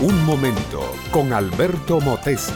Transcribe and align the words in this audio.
Un 0.00 0.24
momento 0.24 0.94
con 1.10 1.32
Alberto 1.32 2.00
Motesi. 2.00 2.52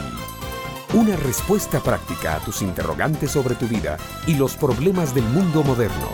Una 0.93 1.17
respuesta 1.17 1.81
práctica 1.81 2.37
a 2.37 2.39
tus 2.39 2.61
interrogantes 2.61 3.31
sobre 3.31 3.55
tu 3.55 3.67
vida 3.67 3.97
y 4.25 4.35
los 4.35 4.55
problemas 4.55 5.13
del 5.13 5.25
mundo 5.25 5.61
moderno. 5.61 6.07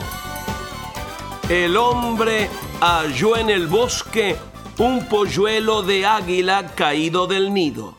El 1.48 1.76
hombre 1.76 2.50
halló 2.80 3.36
en 3.36 3.48
el 3.48 3.68
bosque 3.68 4.34
un 4.78 5.06
polluelo 5.06 5.82
de 5.82 6.04
águila 6.04 6.74
caído 6.74 7.28
del 7.28 7.54
nido. 7.54 7.94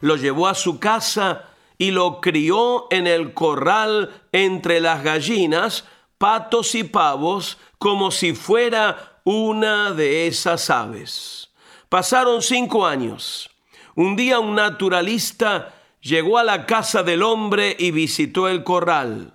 Lo 0.00 0.16
llevó 0.16 0.48
a 0.48 0.54
su 0.56 0.80
casa 0.80 1.44
y 1.78 1.92
lo 1.92 2.20
crió 2.20 2.88
en 2.90 3.06
el 3.06 3.34
corral 3.34 4.20
entre 4.32 4.80
las 4.80 5.04
gallinas, 5.04 5.84
patos 6.18 6.74
y 6.74 6.82
pavos, 6.82 7.56
como 7.78 8.10
si 8.10 8.34
fuera 8.34 9.20
una 9.22 9.92
de 9.92 10.26
esas 10.26 10.70
aves. 10.70 11.53
Pasaron 11.94 12.42
cinco 12.42 12.84
años. 12.84 13.48
Un 13.94 14.16
día 14.16 14.40
un 14.40 14.56
naturalista 14.56 15.72
llegó 16.00 16.38
a 16.38 16.42
la 16.42 16.66
casa 16.66 17.04
del 17.04 17.22
hombre 17.22 17.76
y 17.78 17.92
visitó 17.92 18.48
el 18.48 18.64
corral. 18.64 19.34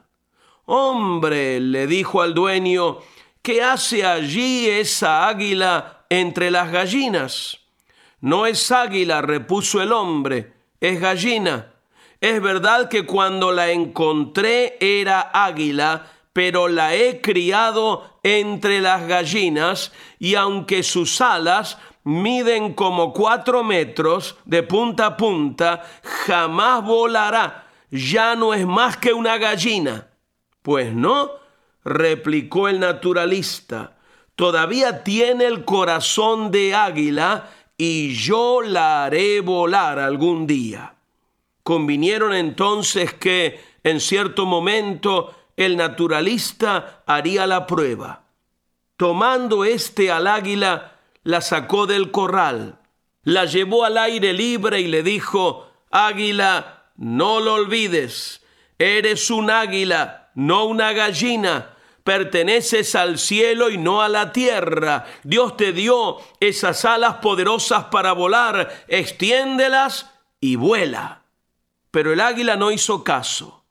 Hombre, 0.65 1.61
le 1.61 1.87
dijo 1.87 2.21
al 2.21 2.33
dueño, 2.33 2.97
¿qué 3.41 3.63
hace 3.63 4.05
allí 4.05 4.67
esa 4.67 5.29
águila 5.29 6.03
entre 6.09 6.51
las 6.51 6.69
gallinas? 6.69 7.59
No 8.19 8.45
es 8.45 8.73
águila, 8.73 9.21
repuso 9.21 9.81
el 9.81 9.93
hombre, 9.93 10.51
es 10.81 10.99
gallina. 10.99 11.75
Es 12.19 12.41
verdad 12.41 12.89
que 12.89 13.05
cuando 13.05 13.53
la 13.53 13.71
encontré 13.71 14.75
era 14.81 15.31
águila, 15.33 16.07
pero 16.33 16.67
la 16.67 16.93
he 16.93 17.21
criado 17.21 18.19
entre 18.21 18.81
las 18.81 19.07
gallinas 19.07 19.93
y 20.19 20.35
aunque 20.35 20.83
sus 20.83 21.21
alas 21.21 21.77
miden 22.03 22.73
como 22.73 23.13
cuatro 23.13 23.63
metros 23.63 24.37
de 24.45 24.63
punta 24.63 25.05
a 25.07 25.17
punta, 25.17 25.83
jamás 26.03 26.83
volará. 26.83 27.67
Ya 27.91 28.35
no 28.35 28.53
es 28.53 28.65
más 28.65 28.97
que 28.97 29.13
una 29.13 29.37
gallina. 29.37 30.07
Pues 30.61 30.93
no, 30.93 31.31
replicó 31.83 32.67
el 32.67 32.79
naturalista, 32.79 33.97
todavía 34.35 35.03
tiene 35.03 35.45
el 35.45 35.65
corazón 35.65 36.51
de 36.51 36.75
águila 36.75 37.49
y 37.77 38.13
yo 38.13 38.61
la 38.61 39.05
haré 39.05 39.41
volar 39.41 39.99
algún 39.99 40.45
día. 40.45 40.95
Convinieron 41.63 42.33
entonces 42.33 43.13
que 43.13 43.59
en 43.83 43.99
cierto 43.99 44.45
momento 44.45 45.33
el 45.55 45.77
naturalista 45.77 47.03
haría 47.05 47.47
la 47.47 47.65
prueba. 47.65 48.23
Tomando 48.97 49.63
éste 49.63 50.11
al 50.11 50.27
águila, 50.27 50.98
la 51.29 51.41
sacó 51.41 51.85
del 51.85 52.09
corral, 52.09 52.79
la 53.21 53.45
llevó 53.45 53.85
al 53.85 53.99
aire 53.99 54.33
libre 54.33 54.81
y 54.81 54.87
le 54.87 55.03
dijo, 55.03 55.69
Águila, 55.91 56.85
no 56.95 57.39
lo 57.39 57.53
olvides, 57.53 58.43
eres 58.79 59.29
un 59.29 59.51
águila, 59.51 60.31
no 60.33 60.65
una 60.65 60.91
gallina, 60.91 61.75
perteneces 62.03 62.95
al 62.95 63.19
cielo 63.19 63.69
y 63.69 63.77
no 63.77 64.01
a 64.01 64.09
la 64.09 64.31
tierra. 64.31 65.05
Dios 65.21 65.55
te 65.55 65.71
dio 65.71 66.17
esas 66.39 66.83
alas 66.83 67.17
poderosas 67.17 67.85
para 67.85 68.13
volar, 68.13 68.85
extiéndelas 68.87 70.09
y 70.41 70.55
vuela. 70.55 71.21
Pero 71.91 72.11
el 72.11 72.21
águila 72.21 72.55
no 72.55 72.71
hizo 72.71 73.03
caso. 73.03 73.65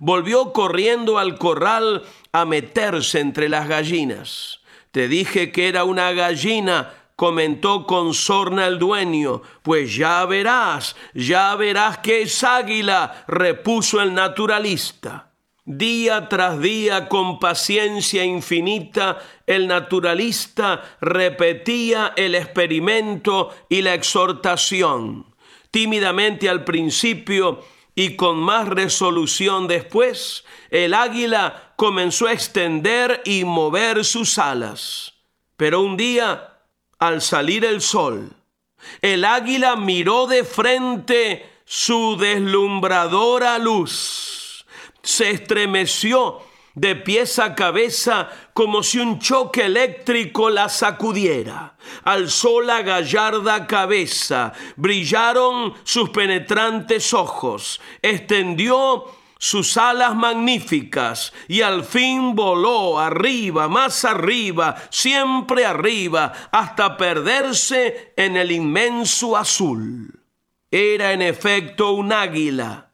Volvió 0.00 0.52
corriendo 0.52 1.18
al 1.18 1.38
corral 1.38 2.02
a 2.32 2.44
meterse 2.44 3.20
entre 3.20 3.48
las 3.48 3.68
gallinas. 3.68 4.64
Te 4.90 5.08
dije 5.08 5.52
que 5.52 5.68
era 5.68 5.84
una 5.84 6.12
gallina, 6.12 7.03
comentó 7.16 7.86
con 7.86 8.14
sorna 8.14 8.66
el 8.66 8.78
dueño. 8.78 9.42
Pues 9.62 9.94
ya 9.94 10.24
verás, 10.26 10.96
ya 11.14 11.54
verás 11.56 11.98
que 11.98 12.22
es 12.22 12.42
águila, 12.44 13.24
repuso 13.26 14.00
el 14.00 14.14
naturalista. 14.14 15.30
Día 15.66 16.28
tras 16.28 16.60
día, 16.60 17.08
con 17.08 17.38
paciencia 17.38 18.22
infinita, 18.22 19.18
el 19.46 19.66
naturalista 19.66 20.82
repetía 21.00 22.12
el 22.16 22.34
experimento 22.34 23.48
y 23.70 23.80
la 23.80 23.94
exhortación. 23.94 25.34
Tímidamente 25.70 26.50
al 26.50 26.64
principio 26.64 27.64
y 27.94 28.14
con 28.14 28.36
más 28.40 28.68
resolución 28.68 29.66
después, 29.66 30.44
el 30.68 30.92
águila 30.92 31.72
comenzó 31.76 32.26
a 32.26 32.32
extender 32.32 33.22
y 33.24 33.44
mover 33.44 34.04
sus 34.04 34.38
alas. 34.38 35.14
Pero 35.56 35.80
un 35.80 35.96
día, 35.96 36.53
al 37.06 37.22
salir 37.22 37.64
el 37.64 37.80
sol, 37.80 38.30
el 39.00 39.24
águila 39.24 39.76
miró 39.76 40.26
de 40.26 40.44
frente 40.44 41.48
su 41.64 42.16
deslumbradora 42.16 43.58
luz. 43.58 44.66
Se 45.02 45.30
estremeció 45.30 46.40
de 46.74 46.96
pies 46.96 47.38
a 47.38 47.54
cabeza 47.54 48.28
como 48.52 48.82
si 48.82 48.98
un 48.98 49.18
choque 49.18 49.66
eléctrico 49.66 50.50
la 50.50 50.68
sacudiera. 50.68 51.76
Alzó 52.04 52.60
la 52.60 52.82
gallarda 52.82 53.66
cabeza, 53.66 54.52
brillaron 54.76 55.74
sus 55.84 56.10
penetrantes 56.10 57.14
ojos, 57.14 57.80
extendió 58.02 59.04
sus 59.44 59.76
alas 59.76 60.16
magníficas 60.16 61.34
y 61.48 61.60
al 61.60 61.84
fin 61.84 62.34
voló 62.34 62.98
arriba, 62.98 63.68
más 63.68 64.06
arriba, 64.06 64.74
siempre 64.88 65.66
arriba, 65.66 66.32
hasta 66.50 66.96
perderse 66.96 68.14
en 68.16 68.38
el 68.38 68.50
inmenso 68.50 69.36
azul. 69.36 70.18
Era 70.70 71.12
en 71.12 71.20
efecto 71.20 71.92
un 71.92 72.10
águila. 72.10 72.88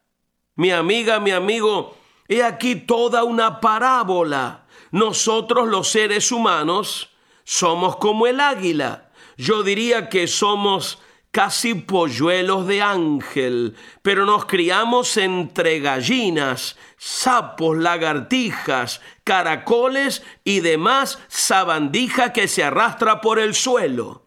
Mi 0.57 0.73
amiga, 0.73 1.21
mi 1.21 1.31
amigo, 1.31 1.97
He 2.27 2.43
aquí 2.43 2.75
toda 2.75 3.23
una 3.23 3.61
parábola. 3.61 4.67
Nosotros 4.91 5.69
los 5.69 5.89
seres 5.89 6.33
humanos 6.33 7.11
somos 7.45 7.95
como 7.97 8.27
el 8.27 8.41
águila. 8.41 9.11
Yo 9.37 9.63
diría 9.63 10.09
que 10.09 10.27
somos 10.27 10.99
casi 11.31 11.75
polluelos 11.75 12.67
de 12.67 12.83
ángel, 12.83 13.77
pero 14.03 14.27
nos 14.27 14.47
criamos 14.47 15.17
entre 15.17 15.79
gallinas, 15.81 16.77
sapos, 16.97 17.77
lagartijas, 17.77 19.01
caracoles 19.25 20.25
y 20.45 20.61
demás 20.61 21.19
sabandija 21.29 22.33
que 22.33 22.49
se 22.49 22.65
arrastra 22.65 23.21
por 23.21 23.39
el 23.39 23.55
suelo. 23.55 24.27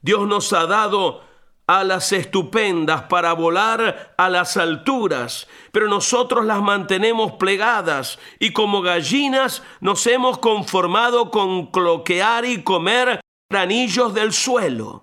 Dios 0.00 0.26
nos 0.26 0.52
ha 0.52 0.66
dado 0.66 1.28
alas 1.66 2.12
estupendas 2.12 3.02
para 3.02 3.34
volar 3.34 4.14
a 4.16 4.28
las 4.30 4.56
alturas, 4.56 5.46
pero 5.70 5.86
nosotros 5.86 6.46
las 6.46 6.62
mantenemos 6.62 7.32
plegadas 7.32 8.18
y 8.38 8.54
como 8.54 8.80
gallinas 8.80 9.62
nos 9.80 10.06
hemos 10.06 10.38
conformado 10.38 11.30
con 11.30 11.66
cloquear 11.66 12.46
y 12.46 12.62
comer 12.62 13.20
granillos 13.50 14.14
del 14.14 14.32
suelo, 14.32 15.02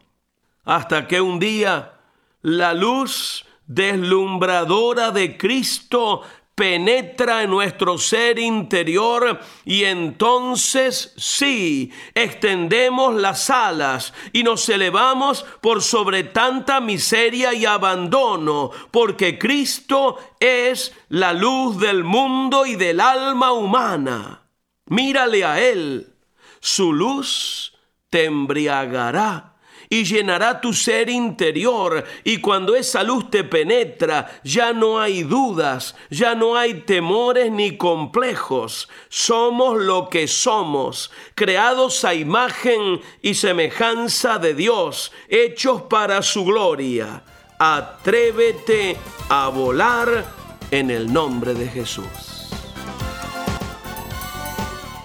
hasta 0.66 1.08
que 1.08 1.22
un 1.22 1.40
día 1.40 1.94
la 2.42 2.74
luz 2.74 3.46
deslumbradora 3.68 5.12
de 5.12 5.38
Cristo 5.38 6.22
penetra 6.56 7.44
en 7.44 7.50
nuestro 7.50 7.98
ser 7.98 8.40
interior 8.40 9.42
y 9.66 9.84
entonces 9.84 11.14
sí, 11.18 11.92
extendemos 12.14 13.16
las 13.16 13.50
alas 13.50 14.14
y 14.32 14.44
nos 14.44 14.68
elevamos 14.70 15.46
por 15.60 15.82
sobre 15.82 16.24
tanta 16.24 16.80
miseria 16.80 17.54
y 17.54 17.66
abandono, 17.66 18.72
porque 18.92 19.38
Cristo 19.38 20.18
es 20.40 20.94
la 21.10 21.34
luz 21.34 21.78
del 21.78 22.06
mundo 22.06 22.66
y 22.66 22.76
del 22.76 23.02
alma 23.02 23.52
humana. 23.52 24.44
Mírale 24.86 25.44
a 25.44 25.60
Él, 25.60 26.14
su 26.62 26.94
luz 26.94 27.74
te 28.10 28.26
embriagará 28.26 29.55
y 29.96 30.04
llenará 30.04 30.60
tu 30.60 30.74
ser 30.74 31.10
interior. 31.10 32.04
Y 32.26 32.42
cuando 32.42 32.76
esa 32.76 33.02
luz 33.02 33.30
te 33.30 33.46
penetra, 33.46 34.42
ya 34.44 34.74
no 34.74 35.00
hay 35.00 35.24
dudas, 35.24 35.96
ya 36.10 36.36
no 36.36 36.58
hay 36.58 36.82
temores 36.82 37.50
ni 37.50 37.78
complejos. 37.78 38.90
Somos 39.08 39.82
lo 39.82 40.10
que 40.10 40.28
somos, 40.28 41.12
creados 41.34 42.04
a 42.04 42.14
imagen 42.14 43.00
y 43.22 43.36
semejanza 43.36 44.38
de 44.38 44.54
Dios, 44.54 45.14
hechos 45.30 45.84
para 45.84 46.22
su 46.22 46.44
gloria. 46.44 47.24
Atrévete 47.58 48.98
a 49.30 49.48
volar 49.48 50.26
en 50.72 50.92
el 50.92 51.12
nombre 51.12 51.54
de 51.54 51.70
Jesús. 51.70 52.50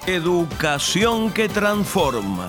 Educación 0.08 1.30
que 1.30 1.48
transforma 1.48 2.48